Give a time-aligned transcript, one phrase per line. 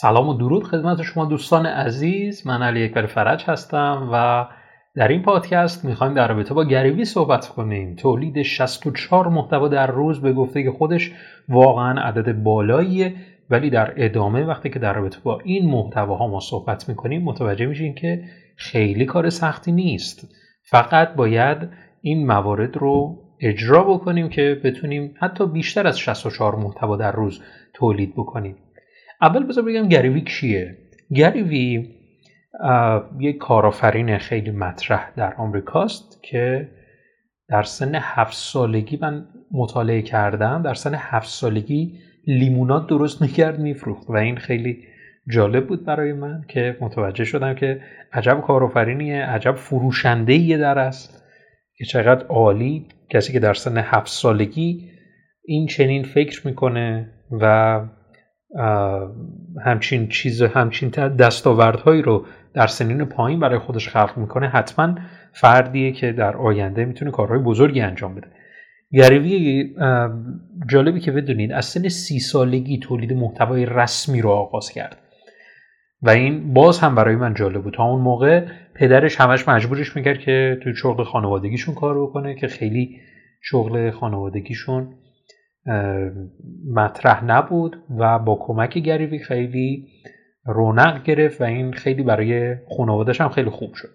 [0.00, 2.46] سلام و درود خدمت شما دوستان عزیز.
[2.46, 4.46] من علی اکبر فرج هستم و
[4.94, 7.94] در این پادکست می‌خوایم در رابطه با گریوی صحبت کنیم.
[7.94, 11.12] تولید 64 محتوا در روز به گفته خودش
[11.48, 13.14] واقعا عدد بالاییه
[13.50, 17.94] ولی در ادامه وقتی که در رابطه با این محتواها ما صحبت می‌کنیم متوجه میشیم
[17.94, 18.24] که
[18.56, 20.34] خیلی کار سختی نیست.
[20.62, 21.68] فقط باید
[22.00, 27.40] این موارد رو اجرا بکنیم که بتونیم حتی بیشتر از 64 محتوا در روز
[27.74, 28.56] تولید بکنیم.
[29.22, 30.78] اول بذار بگم گریوی کیه؟
[31.14, 31.88] گریوی
[33.20, 36.68] یک کارآفرین خیلی مطرح در آمریکاست که
[37.48, 44.10] در سن هفت سالگی من مطالعه کردم در سن هفت سالگی لیمونات درست می‌کرد میفروخت
[44.10, 44.78] و این خیلی
[45.32, 47.80] جالب بود برای من که متوجه شدم که
[48.12, 51.24] عجب کارآفرینیه عجب فروشنده در است
[51.76, 52.86] که چقدر عالی.
[53.10, 54.90] کسی که در سن هفت سالگی
[55.44, 57.80] این چنین فکر می‌کنه و
[59.64, 64.94] همچین چیز همچین دستاوردهایی رو در سنین پایین برای خودش خلق می‌کنه حتما
[65.32, 68.26] فردیه که در آینده می‌تونه کارهای بزرگی انجام بده.
[68.92, 69.74] گریوی
[70.70, 74.96] جالبی که بدونید از سن سی سالگی تولید محتوای رسمی رو آغاز کرد.
[76.02, 77.74] و این باز هم برای من جالب بود.
[77.74, 78.44] تا اون موقع
[78.74, 83.00] پدرش همش مجبورش می‌کرد که توی شغل خانوادگیشون کار بکنه که خیلی
[83.42, 84.88] شغل خانوادگیشون
[86.74, 89.88] مطرح نبود و با کمک گریوی خیلی
[90.44, 93.90] رونق گرفت و این خیلی برای خانوادش هم خیلی خوب شد.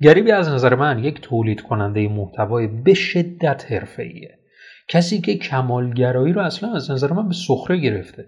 [0.00, 4.38] گریوی از نظر من یک تولید کننده محتوای به شدت حرفه‌ایه.
[4.88, 8.26] کسی که کمالگرایی رو اصلا از نظر من به سخره گرفته.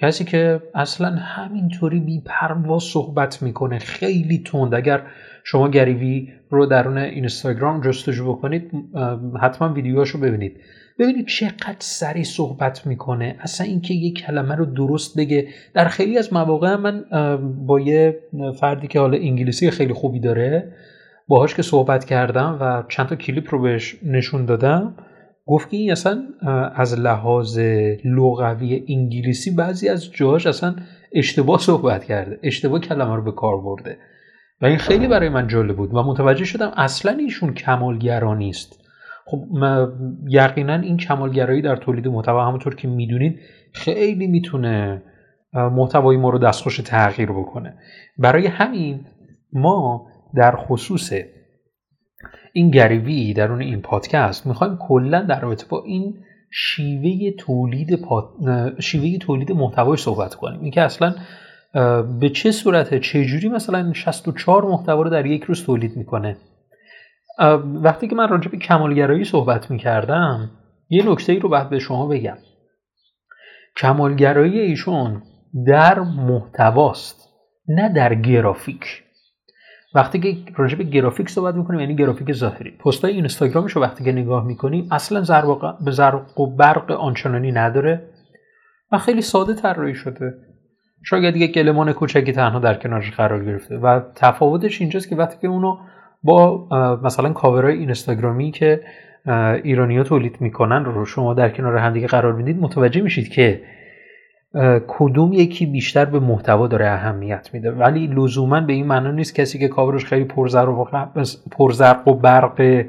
[0.00, 4.74] کسی که اصلا همینطوری بی پرواز صحبت می‌کنه خیلی تند.
[4.74, 5.02] اگر
[5.44, 8.70] شما گریوی رو درون اینستاگرام جستجو بکنید
[9.40, 10.60] حتما ویدیوهاشو ببینید.
[10.98, 13.36] ببینید چقدر سریع صحبت می‌کنه.
[13.40, 15.48] اصلا اینکه یه کلمه رو درست بگه.
[15.74, 17.04] در خیلی از مواقع من
[17.66, 18.18] با یه
[18.60, 20.72] فردی که حالا انگلیسی خیلی خوبی داره
[21.28, 24.94] باهاش که صحبت کردم و چند تا کلیپ رو بهش نشون دادم
[25.50, 26.22] گفت که این اصلا
[26.74, 27.58] از لحاظ
[28.04, 30.76] لغوی انگلیسی بعضی از جاهاش اصلا
[31.12, 33.96] اشتباه صحبت کرده اشتباه کلمه رو به کار برده.
[34.60, 38.80] و این خیلی برای من جالب بود و متوجه شدم اصلا ایشون کمالگرا نیست.
[39.26, 39.44] خب
[40.28, 43.40] یقینا این کمالگرایی در تولید محتوا همونطور که می‌دونید
[43.72, 45.02] خیلی می‌تونه
[45.52, 47.74] محتوای ما رو دستخوش تغییر بکنه.
[48.18, 49.00] برای همین
[49.52, 51.12] ما در خصوص
[52.52, 56.14] این گریوی درون این پادکست می‌خوایم کلا در رابطه با این
[56.50, 58.06] شیوه تولید
[58.78, 60.60] شیوه تولید محتوای صحبت کنیم.
[60.60, 61.14] اینکه اصلا
[62.20, 66.36] به چه صورته چه جوری مثلا 64 محتوا رو در یک روز تولید می‌کنه؟
[67.82, 70.50] وقتی که من راجع به کمالگرایی صحبت می‌کردم
[70.88, 72.36] یه نکته ای رو باید به شما بگم.
[73.76, 75.22] کمالگرایی ایشون
[75.66, 77.28] در محتواست
[77.68, 79.02] نه در گرافیک.
[79.94, 82.70] وقتی که راجع به گرافیک صحبت می‌کنیم یعنی گرافیک ظاهری.
[82.70, 85.20] پستای اینستاگرامش رو وقتی که نگاه می‌کنیم اصلا
[85.84, 88.02] به زرق و برق آنچنانی نداره
[88.92, 90.34] و خیلی ساده طراحی شده.
[91.04, 95.48] شاید یک گلمان کوچکی تنها در کنارش قرار گرفته و تفاوتش اینجاست که وقتی که
[95.48, 95.76] اونو
[96.22, 96.68] با
[97.02, 98.80] مثلا کاورهای اینستاگرامی که
[99.62, 103.62] ایرانیا تولید می‌کنن رو شما در کنار همدیگه قرار می‌دید متوجه میشید که
[104.88, 109.58] کدوم یکی بیشتر به محتوا داره اهمیت میده؟ ولی لزوما به این معنا نیست کسی
[109.58, 110.24] که کاورش خیلی
[111.58, 112.84] پرزرق و برق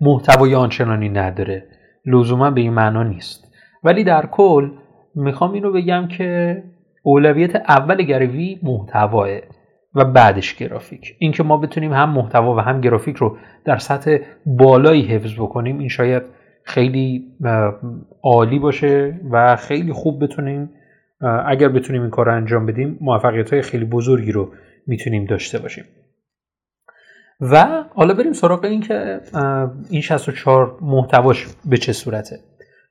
[0.00, 1.64] محتوای آنچنانی نداره.
[2.06, 3.52] لزوما به این معنا نیست.
[3.84, 4.70] ولی در کل
[5.14, 6.62] می‌خوام اینو بگم که
[7.02, 9.28] اولویت اول گروی محتواه
[9.94, 11.16] و بعدش گرافیک.
[11.18, 15.88] اینکه ما بتونیم هم محتوا و هم گرافیک رو در سطح بالایی حفظ بکنیم این
[15.88, 16.22] شاید
[16.64, 17.24] خیلی
[18.22, 20.70] عالی باشه و خیلی خوب بتونیم
[21.20, 24.52] اگر بتونیم این کار رو انجام بدیم موفقیت های خیلی بزرگی رو
[24.86, 25.84] می‌تونیم داشته باشیم.
[27.40, 29.20] و حالا بریم سراغ این که
[29.90, 32.40] این 64 محتواش به چه صورته.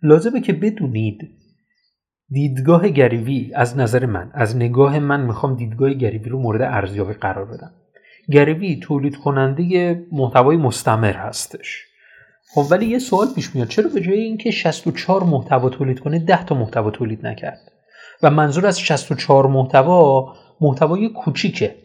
[0.02, 1.30] لازمه که بدونید
[2.30, 7.46] دیدگاه گریوی از نظر من از نگاه من می‌خوام دیدگاه گریوی رو مورد ارزیابی قرار
[7.46, 7.72] بدم.
[8.32, 11.86] گریوی تولید کننده محتوای مستمر هستش.
[12.54, 13.68] خب ولی یه سوال پیش میاد.
[13.68, 17.72] چرا به جای اینکه 64 محتوا تولید کنه 10 تا محتوا تولید نکرد؟
[18.24, 21.76] و منظور از 64 محتوا محتوای کوچیکه.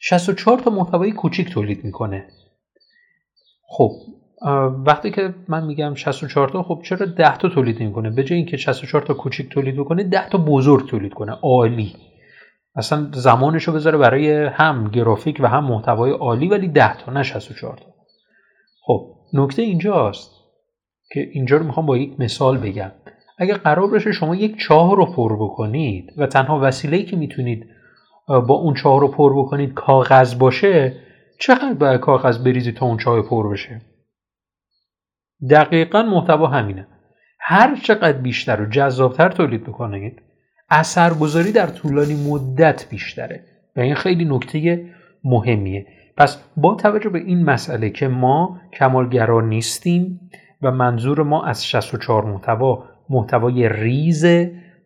[0.00, 2.28] 64 تا محتوای کوچیک تولید می‌کنه.
[3.68, 3.90] خب
[4.86, 8.56] وقتی که من میگم 64 تا خب چرا 10 تا تولید نمی‌کنه؟ به جای اینکه
[8.56, 11.96] 64 تا کوچیک تولید بکنه 10 تا بزرگ تولید کنه عالی.
[12.76, 17.22] اصلا زمانش رو بذاره برای هم گرافیک و هم محتوای عالی ولی 10 تا نه
[17.22, 17.86] 64 تا.
[18.82, 20.30] خب نکته اینجاست
[21.12, 22.92] که اینجا رو می‌خوام با یک مثال بگم.
[23.38, 27.66] اگر قرار باشه شما یک چاه رو پر بکنید و تنها وسیله‌ای که می‌تونید
[28.26, 30.92] با اون چاه رو پر بکنید کاغذ باشه
[31.38, 33.80] چقدر باید کاغذ بریزید تا اون چاه پر بشه؟
[35.50, 36.86] دقیقا محتوا همینه.
[37.40, 40.22] هر چقدر بیشتر و جذابتر تولید بکنید
[40.70, 43.44] اثرگذاری در طولانی مدت بیشتره
[43.76, 44.90] و این خیلی نکته
[45.24, 45.86] مهمیه.
[46.16, 50.30] پس با توجه به این مسئله که ما کمالگرا نیستیم
[50.62, 54.26] و منظور ما از 64 محتوا محتوای ریز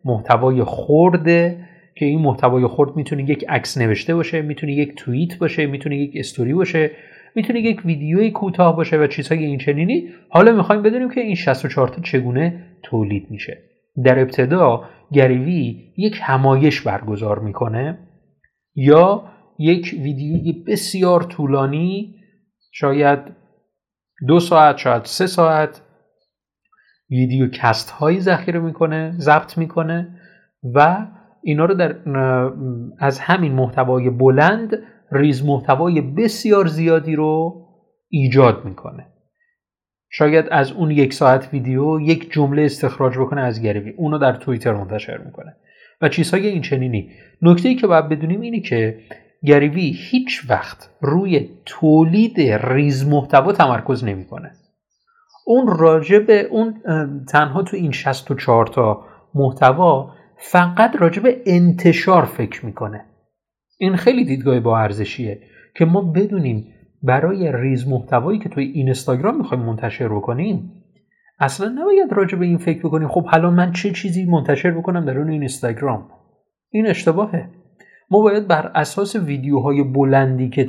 [0.05, 5.67] محتوای خورده که این محتوای خرد می‌تونه یک عکس نوشته باشه می‌تونه یک توییت باشه
[5.67, 6.91] می‌تونه یک استوری باشه
[7.35, 11.89] می‌تونه یک ویدیوی کوتاه باشه و چیزهای این چنینی حالا می‌خوایم بدونیم که این 64
[11.89, 13.59] تا چگونه تولید میشه.
[14.05, 17.99] در ابتدا گریوی یک همایش برگزار می‌کنه
[18.75, 19.25] یا
[19.59, 22.15] یک ویدیوی بسیار طولانی
[22.73, 23.19] شاید
[24.29, 25.83] دو ساعت شاید سه ساعت
[27.11, 30.09] videocast هایی ذخیره می‌کنه ضبط می‌کنه
[30.75, 31.07] و
[31.43, 31.97] اینا رو در
[32.99, 34.79] از همین محتوای بلند
[35.13, 37.67] ریز محتوای بسیار زیادی رو
[38.09, 39.07] ایجاد می‌کنه.
[40.13, 43.91] شاید از اون یک ساعت ویدیو یک جمله استخراج بکنه از Gary Vee.
[43.91, 45.57] اونو در توییتر منتشر می‌کنه.
[46.01, 47.11] و چیزهای این چنینی.
[47.43, 48.99] نکته ای که باید بدونیم اینه که
[49.45, 54.53] گریوی هیچ وقت روی تولید ریز محتوا تمرکز نمی‌کنه.
[55.51, 56.75] اون راجع به اون
[57.29, 59.05] تنها تو این 64 تا
[59.35, 63.05] محتوا فقط راجع به انتشار فکر می‌کنه.
[63.79, 65.41] این خیلی دیدگاه با ارزشیه
[65.77, 66.67] که ما بدونیم
[67.03, 70.73] برای ریز محتوایی که توی اینستاگرام می‌خوایم منتشر بکنیم
[71.39, 75.19] اصلا نباید راجع به این فکر بکنیم خب حالا من چه چیزی منتشر بکنم در
[75.19, 76.09] اون اینستاگرام؟
[76.71, 77.49] این اشتباهه.
[78.11, 80.67] ما باید بر اساس ویدیوهای بلندی که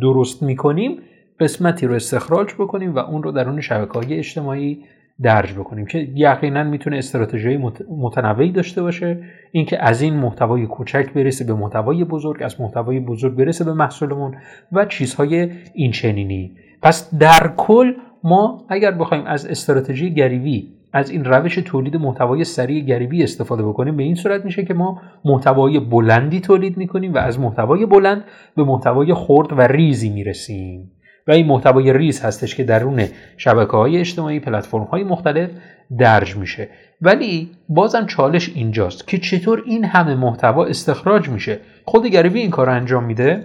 [0.00, 1.00] درست می‌کنیم
[1.40, 4.84] قسمتی رو استخراج بکنیم و اون رو در اون شبکه های اجتماعی
[5.22, 7.56] درج بکنیم که یقینا می‌تونه استراتژی
[7.88, 9.22] متنوعی داشته باشه.
[9.52, 14.34] اینکه از این محتوای کوچک برسه به محتوای بزرگ از محتوای بزرگ برسه به محصولمون
[14.72, 17.92] و چیزهای این چنینی پس در کل
[18.24, 23.96] ما اگر بخوایم از استراتژی گریوی از این روش تولید محتوای سریع گریبی استفاده بکنیم
[23.96, 28.24] به این صورت میشه که ما محتوای بلندی تولید می‌کنیم و از محتوای بلند
[28.56, 30.90] به محتوای خرد و ریزی می‌رسیم.
[31.26, 33.06] و این محتوای ریز هستش که درون
[33.36, 35.50] شبکه های اجتماعی پلتفرم های مختلف
[35.98, 36.68] درج میشه.
[37.00, 41.60] ولی بازم چالش اینجاست که چطور این همه محتوا استخراج میشه.
[41.84, 43.42] خود گریوی این کار انجام میده.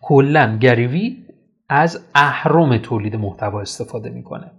[0.00, 1.16] کلا گریوی
[1.68, 4.50] از اهرم تولید محتوا استفاده می‌کنه.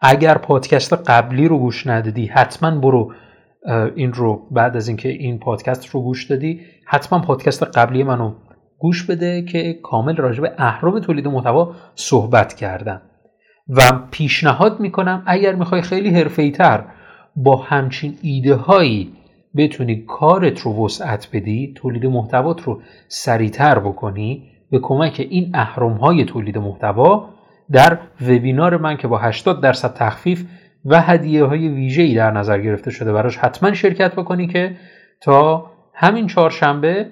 [0.00, 3.12] اگر پادکست قبلی رو گوش ندادی حتما برو
[3.94, 8.34] این رو بعد از اینکه این پادکست رو گوش دادی حتما پادکست قبلی منو
[8.84, 13.02] گوش بده که کامل راجع به اهرام تولید محتوا صحبت کردم.
[13.68, 16.84] و پیشنهاد می‌کنم اگر می‌خوای خیلی تر
[17.36, 19.12] با همچین ایده هایی
[19.56, 26.24] بتونی کارت رو وسعت بدی تولید محتوات رو سریعتر بکنی به کمک این اهرم های
[26.24, 27.28] تولید محتوا
[27.72, 30.44] در وبینار من که با 80 درصد تخفیف
[30.84, 34.76] و هدیه های ویژه‌ای در نظر گرفته شده براش حتما شرکت بکنی که
[35.20, 37.06] تا همین چهارشنبه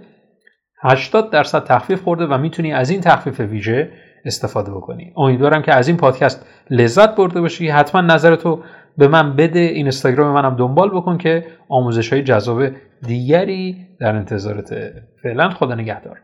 [0.82, 3.90] 80 درصد تخفیف خورده و می‌تونی از این تخفیف ویژه
[4.25, 5.12] استفاده بکنی.
[5.17, 7.69] امیدوارم که از این پادکست لذت برده باشی.
[7.69, 8.62] حتما نظرتو
[8.99, 9.58] به من بده.
[9.58, 12.62] این اینستاگرام منم دنبال بکن که آموزش های جذاب
[13.06, 14.75] دیگری در انتظارت.
[15.23, 16.19] فعلا خدا نگهدار.